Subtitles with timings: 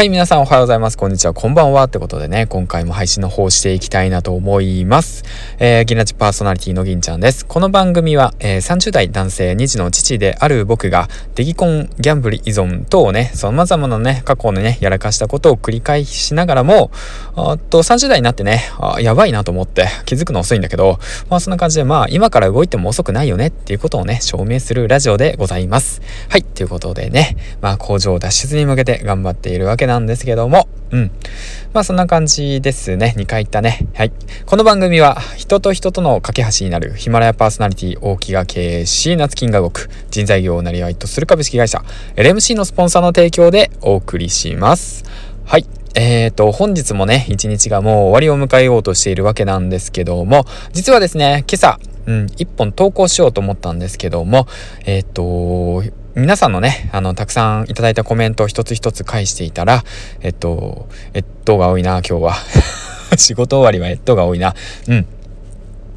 [0.00, 0.96] はい、皆さんおはようございます。
[0.96, 1.84] こんにちは、こんばんは。
[1.84, 5.24] ってことでね、今回も配信の方していきたいなと思います。
[5.58, 7.44] えー、ギナチパーソナリティの銀ちゃんです。
[7.44, 16.90] この番組は、えー、30代男性2児の父である僕が、デギコン、ギャンブル依存等をね、様々なね、過去のね、やらかしたことを繰り返しながらも、
[17.36, 20.98] あと30代になってねあ、やばいなと思って気づくの遅いんだけど、
[21.28, 26.00] まあそんな感じで、まあ今から動いても遅くないよねっていうことをね、証明するラジオでございます。
[26.30, 31.10] はい、ということでね、まあ工場脱出に向けて頑張っているわけなんですけども、うん。
[31.72, 33.14] まあそんな感じですね。
[33.16, 33.86] 2回言ったね。
[33.94, 34.12] はい。
[34.46, 41.82] この番組は人と人との架け橋になるヒマラヤパーソナリティ大木が経営し、夏金が動く人材業をなりわいとする株式会社
[42.16, 45.04] LMC のスポンサーの提供でお送りします。
[45.44, 45.66] はい。
[45.96, 54.46] えーと、本日もね、一日がもう終わりを迎えようとしているわけなんですけども、実はですね、今朝、うん、一本投稿しようと思ったんですけども、
[54.86, 55.82] えっ、ー、と、
[56.20, 59.84] 皆さんのね、あの、たくさんいただいたコメントを一つ一つ返していたら、
[60.20, 62.34] えっと、えっとが多いな、今日は。
[63.16, 64.54] 仕事終わりはえっとが多いな。
[64.86, 65.06] うん。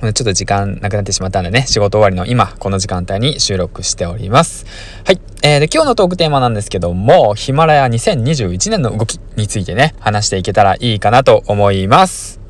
[0.00, 4.66] ちょっと時間なくなってしまったんでね、仕事終わりの今、この時間帯に収録しております。
[5.04, 5.20] はい。
[5.42, 12.45] えー、で、今日のトークテーマなんですけども、ヒマラヤ2021年の動きについてね、話していけたらいいかなと思います。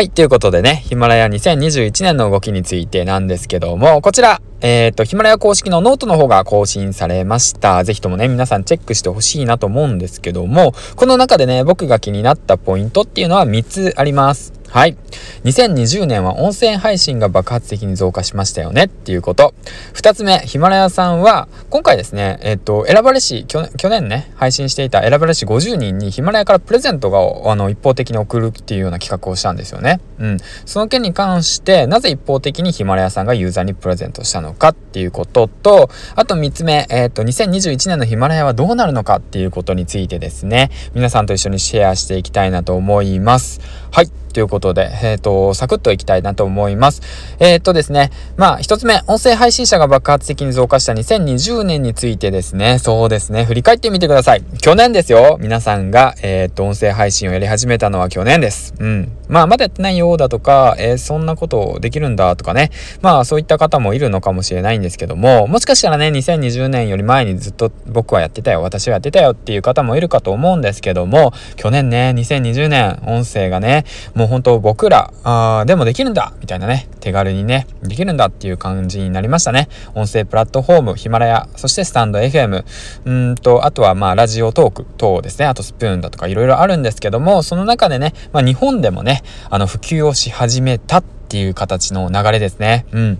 [0.00, 0.08] はい。
[0.08, 7.84] ということでね、ヒマラヤ2021年の動きについてなんですけども、こちら、えっ、ー、と、ヒマラヤ公式のノートの方が更新されました。
[7.84, 14.54] ぜひともね、皆さんチェックしてほしいなと思うんですけども、この中でね、僕が気になったポイントっていうのは3つあります。
[14.70, 14.96] はい。
[15.44, 19.52] 2020年は音声配信が爆発的に増加しましたよねっていうこと。
[19.94, 30.00] 二つ目、ヒマラヤさんは、今回ですね、えっと、選ばれし、去年ね、配信していた選ばれし50人にヒマラヤからプレゼントが、あの、一方的に送るっていうような企画をしたんですよね。
[30.20, 30.36] うん。
[30.66, 43.60] その件に関して、なぜ一方的にヒマラヤさんがユーザーにプレゼントしたのかっていうことと、あと三つ目、えっと、2021年のヒマラヤはどうなるのかっていうことについてですね、皆さんと一緒にシェアしていきたいなと思います。
[43.90, 44.19] はい。
[44.32, 47.02] ということで、えっ、ー、と、サクッといきたいなと思います。
[47.38, 54.42] えっ、ー、とですね、まあ、一つ目、音声配信者が爆発的に増加した2020年についてですね、そうですね、振り返ってみてください。
[54.62, 55.38] 去年ですよ。
[55.40, 58.74] 皆さんが、えっ、ー、と、音声配信をやり始めたのは去年です。
[58.78, 59.12] うん。
[59.28, 62.70] まあ、まだやってないようだとか、えそんなことできるんだとかね。
[63.00, 73.84] まあ、そういった方もいるのかもしれないんですけども、もしかしたらね、2020年より前にずっと僕はやってたよ、私はやってたよっていう方もいるかと思うんですけども、去年ね、2020年、音声がね、
[74.20, 79.70] もう本当僕ら、あでもできるんだみたいなね、手軽にね、できるんだっていう感じになりましたね。
[79.94, 82.64] 音声プラットフォーム、ヒマラヤ、そしてスタンド FM、
[83.06, 92.84] うんと、あとはまあラジオトーク等ですね、あとスプーンだとかいろいろあるんですけども、その中でね、まあ日本でもね、あの普及をし始めたっていう形の流れですね。
[92.92, 93.18] うん。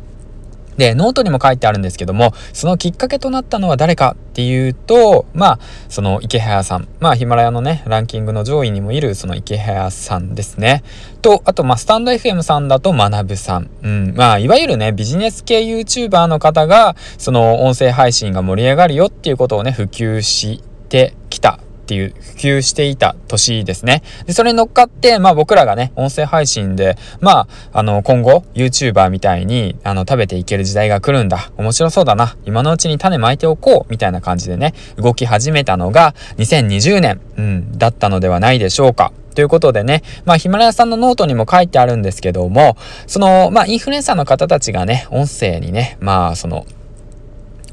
[0.80, 5.58] で、ノートにも書いてあるんですけども、そのきっかけとなったのは誰かっていうと、まあ、
[5.91, 6.88] そのイケハヤさん。
[7.00, 10.82] まあ、ヒマラヤのね、ランキングの上位にもいるそのイケハヤさんですね。
[11.20, 13.69] と、あと、まあ、 stand.fm さんだとマナブさん。
[13.82, 14.14] うん。
[14.16, 24.04] まあ、いわゆるね、ビジネス系 YouTuber の方が、その音声配信が盛り上がるよっていうことをね、普及してきたっていう普及していた年ですね。
[24.24, 31.50] で、それに乗っかって、まあ僕らがね、音声配信で、まあ、あの、今後、YouTuber みたいに、あの、食べていける時代が来るんだ。
[31.56, 32.36] 面白そうだな。
[32.44, 33.90] 今のうちに種まいておこう。
[33.90, 39.12] みたいな感じでね、動き始めたのが、2020年、うん、だったのではないでしょうか。
[39.34, 42.76] ということでね、まあ、ヒマラヤさんのノートにも書いてあるんですけども、
[43.08, 46.66] その、まあ、インフルエンサーの方たちがね、音声にね、まあ、その、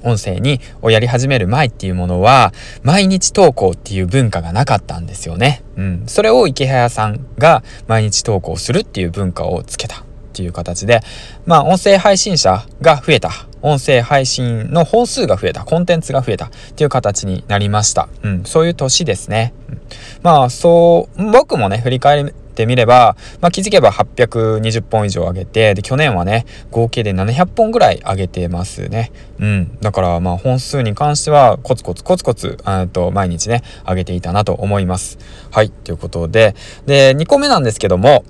[0.08, 2.54] 音声にをやり始める前っていうものは
[2.84, 5.64] 毎日投稿っていう文化がなかったんですよね。
[5.76, 6.04] うん。
[6.08, 10.04] それを池早さんが毎日投稿するっていう文化をつけたっ
[10.34, 11.02] ていう形で、
[11.46, 13.32] まあ音声配信者が増えた。
[13.64, 15.66] 音声配信の本数が増えた。
[15.66, 18.08] コンテンツが増えたっていう形になりました。
[18.24, 18.44] うん。
[18.46, 19.54] そういう年ですね。
[19.68, 19.82] うん、
[20.22, 29.12] まあそう、僕もね、振り返りってみれば、まあ、気づけば820本以上上げて、で、去年はね、合計で700本ぐらい上げてますね。
[29.40, 29.78] うん。
[29.80, 35.20] だから、まあ、本数に関しては、コツコツコツコツ、えと、毎日ね、上げていたなと思います。
[35.52, 35.70] はい。
[35.70, 36.56] ということで、
[36.88, 38.26] で、2個目なんですけども、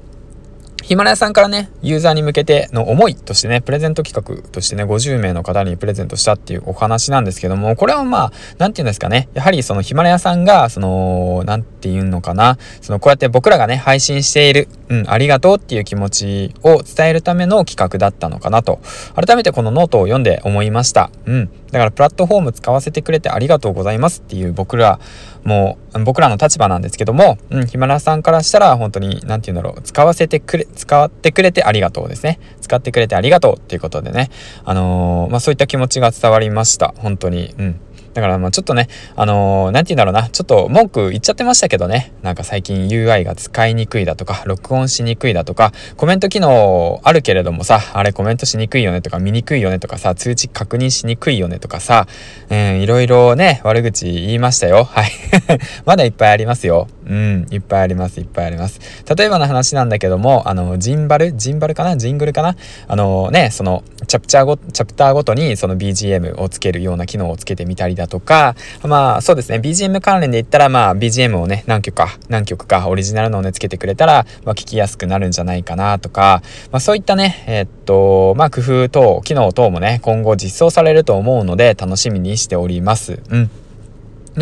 [0.88, 18.80] ヒマラヤさんからね、ユーザーに向けての思いとしてね、プレゼント企画としてね、50名の方にプレゼントしたっていうお話なんですけども、これはまあ、なんて言うんですかね、やはりそのヒマラヤさんが、その、なんて言うのかな、その、こうやって僕らがね、配信している、うん、ありがとうっていう気持ちを伝えるための企画だったのかなと、
[19.14, 21.12] 改めてこのノートを読んで思いました。
[21.26, 21.50] うん。
[21.78, 25.00] だからプラットフォーム使わせてくれてありがとうございますっていう僕ら
[25.44, 32.40] もう僕らの立場なんですけども、うん、ヒマラさんからしたら本当に何て言うんだろう使わせてくれ使ってくれてありがとうですね。
[32.62, 34.30] 使ってくれてありがとうっていうことでね。
[34.66, 36.94] あのー、まあそういった気持ちが伝わりました。
[36.98, 37.56] 本当に。
[37.58, 37.80] うん。
[38.18, 52.08] だからまあちょっとね、あのー、なんて言うんだろうな、ちょっと文句言っちゃってましたけどね、なんか最近 UI が使いにくいだとか、録音しにくいだとか、コメント機能あるけれどもさ、あれコメントしにくいよねとか、見にくいよねとかさ、通知確認しにくいよねとかさ、
[52.50, 54.84] うん、いろいろね、悪口言いましたよ。
[54.84, 55.12] はい。
[55.86, 56.88] まだいっぱいありますよ。
[57.06, 58.80] うん、いっぱいあります、いっぱいあります。
[59.16, 61.34] 例えばの話なんだけども、あの、ジンバル？
[61.34, 61.98] ジンバルかな？
[61.98, 62.56] ジングルかな？
[62.88, 83.20] あのね、その、チャプチャーご、チャプターごとにその BGM をつけるような機能をつけてみたりだとか、まあそうですね、BGM 関連で言ったら、まあ BGM をね、何曲か、何曲かオリジナルのをね、つけてくれたら、まあ聞きやすくなるんじゃないかなとか、まあそういったね、えー、っと、まあ工夫等、機能等もね、今後実装されると思うので、楽しみにしております。
[83.30, 83.50] うん。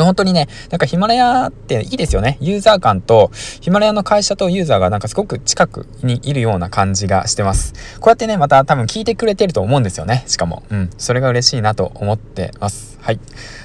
[0.03, 2.37] 本当にね、なんかヒマラヤっていいですよね。
[2.41, 3.31] ユーザー感と、
[3.61, 7.73] ヒマラヤの会社とユーザーがなんかすごく近くにいるような感じがしてます。
[7.99, 10.23] こうやってね、また多分聞いてくれてると思うんですよね。
[10.27, 10.63] しかも。
[10.69, 10.89] うん。
[10.97, 12.94] それが嬉しいなと思ってます。
[13.05, 13.19] はい。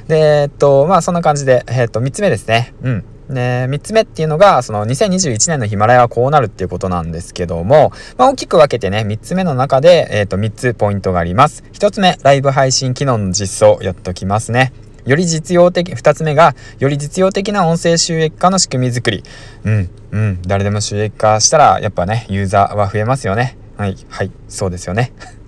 [0.06, 2.74] で、えっと、まあそんな感じで、えっと、3つ目ですね。
[2.82, 3.04] うん。
[3.30, 11.64] で、3つ目っていうのが、その2021年のヒマラヤはこうなるっていうことなんですけども、まあ、大きく分けてね、3つ目の中で、えっ、と、3つポイントがあります。
[11.72, 14.74] 1つ目、ライブ配信機能の実装やっときますね。
[15.06, 19.24] より実用的、二つ目が、より実用的な音声収益化の仕組み作り。
[19.64, 23.56] うん、うん、誰でも収益化したら、やっぱね、ユーザーは増えますよね。
[23.78, 25.14] はい、はい、そうですよね。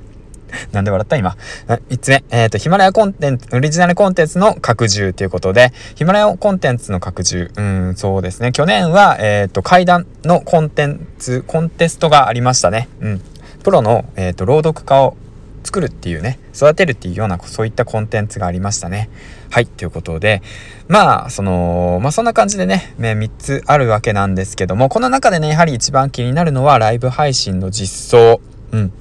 [0.73, 1.17] なんで笑った？
[1.17, 1.37] 今。
[1.69, 2.25] 3つ目。
[2.31, 7.51] えっ、ー、と、ヒマラヤコンテンツ、オリジナルコンテンツの拡充ということで、ヒマラヤコンテンツの拡充。
[7.57, 8.53] うん、そうですね。
[8.53, 12.89] 去年は、えっ、ー、と、階段のコンテンツ、コンテストがありましたね。
[13.01, 13.23] うん。
[13.63, 15.17] プロの、えっ、ー、と、朗読家を
[15.65, 19.09] 作るっていうね、育てるっていうような、そういったコンテンツがありましたね。
[19.51, 20.43] はい、ということで、
[20.89, 28.41] まあ、その、まあそんな感じでね、3つあるわけなんですけども、この中でね、やはり一番気になるのはライブ配信の実装。
[28.73, 28.93] うん。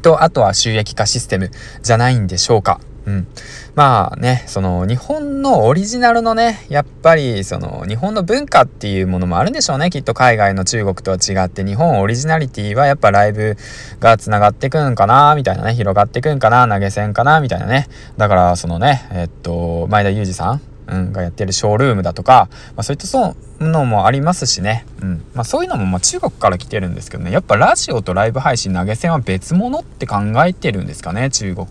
[0.00, 1.50] と、あとは収益化システム
[1.82, 2.80] じゃないんでしょうか。
[3.06, 3.26] うん。
[3.74, 9.90] まあね、その日本のオリジナルのね、やっぱりその日本の文化っていうものもあるんでしょうね。
[9.90, 13.56] きっと海外の中国とは違って日本オリジナリティはやっぱライブ
[14.00, 17.88] が繋がってくんかな、みたいなね、広がってくんかな、投げ銭かな、みたいなね。
[18.16, 31.66] だからそのね、えっと、前田裕二さんうん、がやってるショールームだとか、まあ、そういったそうのもありますしね、うんまあ、そういうのもま中国から来てるんですけどねやっぱラジオとライブ配信投げ銭は別物って考えてるんですかね中国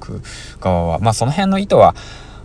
[0.60, 1.96] 側はまあその辺の意図は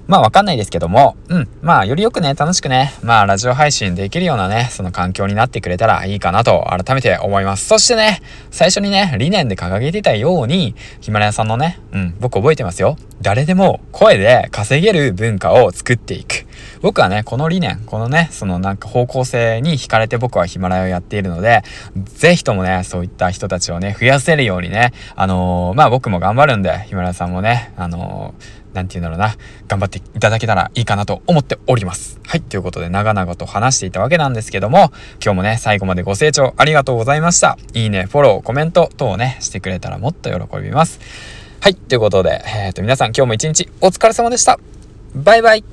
[0.06, 1.48] まあわかんないですけども、うん。
[1.62, 7.66] まあよりよくね、楽しくね、まあラジオ配信できるようなね、その環境になってくれたらいいかなと改めて思います。
[7.66, 12.98] そしてね、最初にね、理念で掲げてたように、ヒマラヤさんのね、うん、僕覚えてますよ。
[13.22, 16.46] 誰でも声で稼げる文化を作っていく。
[16.84, 21.62] 僕はね、この理念、このね、そのなんか方向性に惹かれて僕はヒマラヤをやっているので、
[22.04, 29.34] ぜひともね、そういった人たちをね、増やせるようにね、あのー、まあ僕も頑張るんで、ヒマラヤさんもね、あのーなんて言うんだろうな、
[29.66, 32.20] 頑張っていただけたらいいかなと思っております。
[32.26, 34.90] はい、ということで長々と話していたわけなんですけども、
[35.24, 37.56] 今日もね、最後までご清聴ありがとうございました。
[37.72, 41.00] いいね、フォロー、コメント等をね、してくれたらもっと喜びます。
[41.60, 44.58] はい、ということで、えっ、と、皆さん今日も一日お疲れ様でした。
[45.14, 45.64] バイバイ